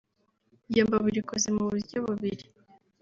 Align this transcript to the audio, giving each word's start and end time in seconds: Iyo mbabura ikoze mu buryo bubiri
Iyo 0.71 0.81
mbabura 0.87 1.17
ikoze 1.21 1.47
mu 1.55 1.63
buryo 1.71 1.97
bubiri 2.05 2.45